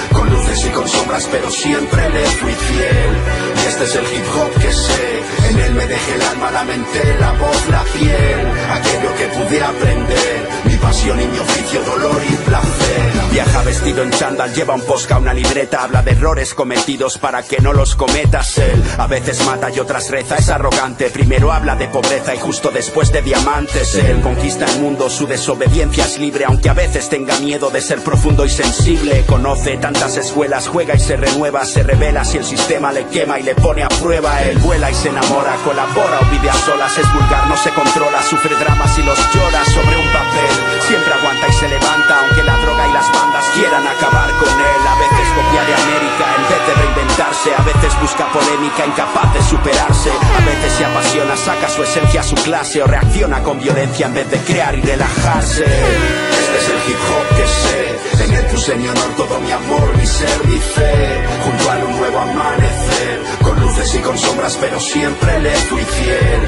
Y 0.62 0.68
con 0.68 0.88
sombras, 0.88 1.28
pero 1.32 1.50
siempre 1.50 2.08
le 2.10 2.24
fui 2.26 2.52
fiel. 2.52 3.16
Y 3.56 3.66
este 3.66 3.84
es 3.84 3.96
el 3.96 4.04
hip 4.04 4.24
hop 4.36 4.60
que 4.60 4.72
sé. 4.72 5.22
En 5.50 5.58
él 5.58 5.74
me 5.74 5.86
dejé 5.86 6.14
el 6.14 6.22
alma, 6.22 6.50
la 6.50 6.64
mente, 6.64 7.16
la 7.18 7.32
voz, 7.32 7.68
la 7.70 7.82
piel. 7.84 8.46
Aquello 8.70 9.14
que 9.16 9.26
pude 9.26 9.62
aprender. 9.62 10.48
Mi 10.64 10.76
pasión 10.76 11.20
y 11.20 11.26
mi 11.26 11.38
oficio, 11.38 11.82
dolor 11.82 12.22
y 12.28 12.34
placer. 12.36 13.12
Viaja 13.32 13.62
vestido 13.62 14.02
en 14.02 14.10
chándal, 14.10 14.54
lleva 14.54 14.74
un 14.74 14.82
posca, 14.82 15.18
una 15.18 15.34
libreta. 15.34 15.82
Habla 15.82 16.02
de 16.02 16.12
errores 16.12 16.54
cometidos 16.54 17.18
para 17.18 17.42
que 17.42 17.60
no 17.60 17.72
los 17.72 17.96
cometas. 17.96 18.58
Él 18.58 18.82
a 18.98 19.06
veces 19.08 19.44
mata 19.44 19.70
y 19.70 19.80
otras 19.80 20.10
reza, 20.10 20.36
es 20.36 20.48
arrogante. 20.50 21.10
Primero 21.10 21.50
habla 21.52 21.74
de 21.74 21.88
pobreza 21.88 22.34
y 22.34 22.38
justo 22.38 22.70
después 22.70 23.10
de 23.12 23.22
diamantes. 23.22 23.94
Él 23.96 24.20
conquista 24.20 24.66
el 24.66 24.80
mundo, 24.80 25.10
su 25.10 25.26
desobediencia 25.26 26.04
es 26.04 26.18
libre, 26.18 26.44
aunque 26.44 26.68
a 26.68 26.74
veces 26.74 27.08
tenga 27.08 27.38
miedo 27.40 27.70
de 27.70 27.80
ser 27.80 28.00
profundo 28.00 28.44
y 28.44 28.50
sensible. 28.50 29.24
Conoce 29.26 29.76
tantas 29.78 30.16
escuelas, 30.16 30.43
juega 30.68 30.94
y 30.94 31.00
se 31.00 31.16
renueva, 31.16 31.64
se 31.64 31.82
revela 31.82 32.24
si 32.24 32.38
el 32.38 32.44
sistema 32.44 32.92
le 32.92 33.06
quema 33.06 33.38
y 33.38 33.42
le 33.42 33.54
pone 33.54 33.82
a 33.82 33.88
prueba. 33.88 34.42
Él 34.42 34.58
vuela 34.58 34.90
y 34.90 34.94
se 34.94 35.08
enamora, 35.08 35.56
colabora 35.64 36.20
o 36.20 36.30
vive 36.30 36.50
a 36.50 36.54
solas, 36.54 36.96
es 36.98 37.12
vulgar, 37.12 37.46
no 37.48 37.56
se 37.56 37.70
controla, 37.70 38.22
sufre 38.22 38.54
dramas 38.56 38.98
y 38.98 39.02
los 39.02 39.18
llora 39.32 39.64
sobre 39.64 39.96
un 39.96 40.08
papel. 40.12 40.54
Siempre 40.86 41.14
aguanta 41.14 41.48
y 41.48 41.52
se 41.52 41.68
levanta, 41.68 42.20
aunque 42.20 42.42
la 42.42 42.56
droga 42.58 42.88
y 42.88 42.92
las 42.92 43.10
bandas 43.12 43.44
quieran 43.54 43.86
acabar 43.86 44.30
con 44.38 44.52
él. 44.52 44.80
A 44.86 44.94
veces 45.00 45.26
copia 45.34 45.64
de 45.64 45.74
América 45.74 46.24
en 46.36 46.42
vez 46.48 46.83
a 47.22 47.62
veces 47.62 48.00
busca 48.00 48.26
polémica, 48.32 48.86
incapaz 48.86 49.32
de 49.34 49.42
superarse. 49.42 50.10
A 50.10 50.44
veces 50.44 50.72
se 50.72 50.84
apasiona, 50.84 51.36
saca 51.36 51.68
su 51.68 51.82
esencia 51.82 52.20
a 52.20 52.24
su 52.24 52.34
clase 52.36 52.82
o 52.82 52.86
reacciona 52.86 53.40
con 53.42 53.60
violencia 53.60 54.06
en 54.06 54.14
vez 54.14 54.30
de 54.30 54.38
crear 54.38 54.74
y 54.74 54.80
relajarse. 54.80 55.64
Este 55.64 56.58
es 56.58 56.68
el 56.70 56.90
hip 56.90 56.98
hop 56.98 57.36
que 57.36 57.46
sé, 57.46 58.24
en 58.24 58.34
él 58.34 58.46
puse 58.46 58.74
mi 58.74 58.88
honor, 58.88 59.10
todo 59.16 59.38
mi 59.40 59.52
amor, 59.52 59.96
mi 59.96 60.06
ser, 60.06 60.46
mi 60.46 60.58
fe. 60.58 61.24
Junto 61.44 61.70
a 61.70 61.76
un 61.76 61.96
nuevo 61.98 62.18
amanecer, 62.18 63.20
con 63.42 63.60
luces 63.60 63.94
y 63.94 63.98
con 63.98 64.18
sombras, 64.18 64.56
pero 64.60 64.80
siempre 64.80 65.38
le 65.40 65.54
fui 65.54 65.82
fiel. 65.82 66.40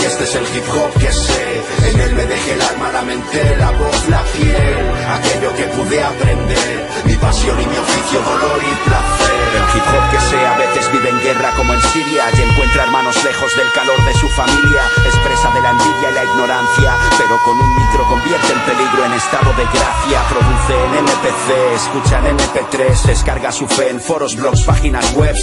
Y 0.00 0.04
este 0.06 0.24
es 0.24 0.34
el 0.36 0.44
hip 0.44 0.64
hop 0.70 1.00
que 1.00 1.12
sé, 1.12 1.62
en 1.90 2.00
él 2.00 2.14
me 2.14 2.24
dejé 2.24 2.52
el 2.52 2.62
alma, 2.62 2.92
la 2.92 3.02
mente, 3.02 3.56
la 3.58 3.70
voz, 3.72 4.08
la 4.08 4.22
piel. 4.22 4.86
Aquello 5.18 5.54
que 5.54 5.64
pude 5.64 6.02
aprender, 6.02 6.88
mi 7.04 7.14
pasión 7.16 7.60
y 7.60 7.66
mi 7.66 7.76
oficio, 7.76 8.20
dolor 8.22 8.60
y 8.62 8.88
placer. 8.88 9.23
El 9.54 9.62
hip 9.70 9.86
hop 9.86 10.10
que 10.10 10.20
sé 10.20 10.46
a 10.46 10.58
veces 10.58 10.90
vive 10.90 11.10
en 11.10 11.20
guerra 11.20 11.52
como 11.56 11.74
en 11.74 11.80
Siria 11.80 12.24
y 12.36 12.42
encuentra 12.42 12.82
hermanos 12.82 13.22
lejos 13.22 13.54
del 13.56 13.70
calor 13.70 14.04
de 14.04 14.12
su 14.14 14.28
familia. 14.30 14.82
Expresa 15.06 15.50
de 15.52 15.60
la 15.60 15.70
envidia 15.70 16.10
y 16.10 16.14
la 16.14 16.24
ignorancia, 16.24 16.96
pero 17.16 17.38
con 17.44 17.54
un 17.60 17.74
micro 17.76 18.04
convierte 18.08 18.52
el 18.52 18.60
peligro 18.62 19.04
en 19.04 19.12
estado 19.12 19.52
de 19.54 19.64
gracia. 19.64 20.22
Produce 20.28 20.74
en 20.74 21.04
MPC, 21.04 21.74
escucha 21.76 22.18
en 22.18 22.36
MP3, 22.36 23.02
descarga 23.06 23.52
su 23.52 23.68
fe 23.68 23.90
en 23.90 24.00
foros, 24.00 24.34
blogs, 24.34 24.62
páginas 24.62 25.12
web. 25.14 25.36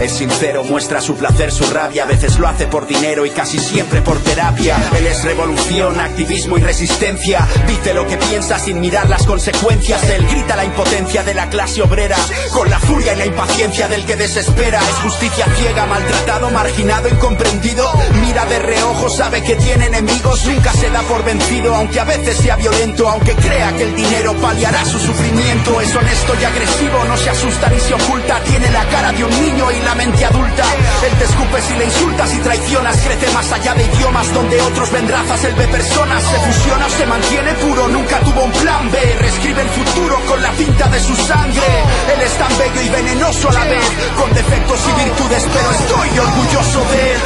Es 0.00 0.12
sincero, 0.12 0.62
muestra 0.62 1.00
su 1.00 1.16
placer, 1.16 1.50
su 1.50 1.64
rabia. 1.72 2.04
A 2.04 2.06
veces 2.06 2.38
lo 2.38 2.46
hace 2.46 2.66
por 2.68 2.86
dinero 2.86 3.26
y 3.26 3.30
casi 3.30 3.58
siempre 3.58 4.00
por 4.00 4.18
terapia. 4.18 4.76
Él 4.96 5.06
es 5.08 5.24
revolución, 5.24 5.98
activismo 5.98 6.56
y 6.56 6.62
resistencia. 6.62 7.48
Dice 7.66 7.94
lo 7.94 8.06
que 8.06 8.16
piensa 8.16 8.60
sin 8.60 8.78
mirar 8.80 9.08
las 9.08 9.26
consecuencias. 9.26 10.08
Él 10.08 10.24
grita 10.28 10.54
la 10.54 10.64
impotencia 10.64 11.24
de 11.24 11.34
la 11.34 11.48
clase 11.48 11.82
obrera 11.82 12.16
con 12.52 12.70
la 12.70 12.78
furia 12.78 13.14
y 13.14 13.16
la 13.16 13.26
impaciencia 13.40 13.88
del 13.88 14.04
que 14.04 14.16
desespera. 14.16 14.78
Es 14.80 14.96
justicia 14.96 15.46
ciega, 15.56 15.86
maltratado, 15.86 16.50
marginado, 16.50 17.08
incomprendido. 17.08 17.90
Mira 18.20 18.44
de 18.44 18.58
reojo, 18.58 19.08
sabe 19.08 19.42
que 19.42 19.56
tiene 19.56 19.86
enemigos. 19.86 20.44
Nunca 20.44 20.72
se 20.74 20.90
da 20.90 21.00
por 21.02 21.24
vencido, 21.24 21.74
aunque 21.74 22.00
a 22.00 22.04
veces 22.04 22.36
sea 22.36 22.56
violento. 22.56 23.08
Aunque 23.08 23.34
crea 23.36 23.72
que 23.72 23.84
el 23.84 23.96
dinero 23.96 24.34
paliará 24.34 24.84
su 24.84 24.98
sufrimiento. 24.98 25.80
Es 25.80 25.94
honesto 25.96 26.34
y 26.38 26.44
agresivo, 26.44 27.04
no 27.08 27.16
se 27.16 27.30
asusta 27.30 27.68
ni 27.70 27.80
se 27.80 27.94
oculta. 27.94 28.40
Tiene 28.44 28.70
la 28.70 28.84
cara 28.84 29.12
de 29.12 29.24
un 29.24 29.30
niño 29.30 29.72
y 29.72 29.80
la 29.80 29.94
mente 29.94 30.22
adulta. 30.22 30.64
Él 31.06 31.12
te 31.18 31.24
escupe 31.24 31.62
si 31.62 31.74
le 31.76 31.84
insultas 31.86 32.34
y 32.34 32.38
traicionas. 32.40 32.96
Crece 32.98 33.30
más 33.32 33.50
allá 33.52 33.72
de 33.74 33.84
idiomas 33.84 34.34
donde 34.34 34.60
otros 34.60 34.92
ven 34.92 35.08
razas. 35.08 35.44
Él 35.44 35.54
ve 35.54 35.66
personas, 35.68 36.22
se 36.24 36.38
fusiona, 36.40 36.90
se 36.90 37.06
mantiene 37.06 37.54
puro. 37.54 37.88
Nunca 37.88 38.20
tuvo 38.20 38.44
un 38.44 38.52
plan 38.52 38.90
B. 38.90 38.98
Reescribe 39.18 39.62
el 39.62 39.68
futuro 39.70 40.20
con 40.28 40.42
la 40.42 40.50
tinta 40.52 40.88
de 40.88 41.00
su 41.00 41.16
sangre. 41.16 41.68
Él 42.14 42.20
es 42.20 42.32
tan 42.34 42.58
bello 42.58 42.82
y 42.82 42.88
venenoso 42.90 43.29
vez. 43.30 43.84
Con 44.16 44.32
defectos 44.34 44.80
y 44.88 45.04
virtudes, 45.04 45.46
pero 45.52 45.70
estoy 45.70 46.18
orgulloso 46.18 46.80
de 46.90 47.12
él. 47.12 47.20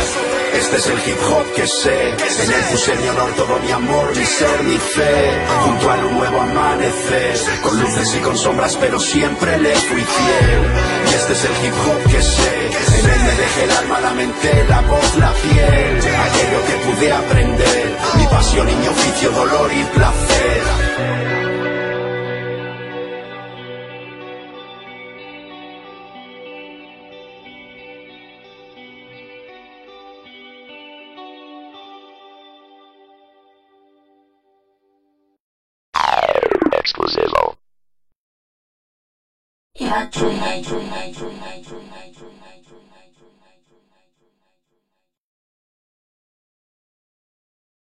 Este 0.55 0.77
es 0.77 0.87
el 0.87 0.99
hip 0.99 1.19
hop 1.29 1.53
que 1.57 1.67
sé, 1.67 2.11
en 2.11 2.53
él 2.53 2.65
puse 2.71 2.95
mi 2.95 3.09
honor, 3.09 3.33
todo 3.33 3.59
mi 3.59 3.73
amor, 3.73 4.17
mi 4.17 4.25
ser, 4.25 4.63
mi 4.63 4.79
fe, 4.79 5.45
junto 5.65 5.91
a 5.91 5.95
un 5.97 6.15
nuevo 6.15 6.41
amanecer, 6.43 7.61
con 7.61 7.81
luces 7.81 8.15
y 8.15 8.21
con 8.21 8.39
sombras, 8.39 8.77
pero 8.77 9.01
siempre 9.01 9.59
le 9.59 9.75
fui 9.75 10.01
fiel. 10.01 10.61
Y 11.11 11.15
este 11.15 11.33
es 11.33 11.45
el 11.45 11.67
hip 11.67 11.75
hop 11.75 12.11
que 12.11 12.23
sé, 12.23 12.67
en 12.67 13.11
él 13.11 13.21
me 13.25 13.35
dejé 13.35 13.65
el 13.65 13.71
alma, 13.73 14.01
la 14.01 14.11
mente, 14.13 14.65
la 14.69 14.81
voz, 14.83 15.17
la 15.17 15.33
piel, 15.33 15.99
aquello 15.99 16.67
que 16.67 16.77
pude 16.87 17.13
aprender, 17.13 17.97
mi 18.17 18.27
pasión 18.29 18.69
y 18.69 18.75
mi 18.77 18.87
oficio, 18.87 19.31
dolor 19.33 19.73
y 19.73 19.83
placer. 19.97 21.24
country. 40.03 40.35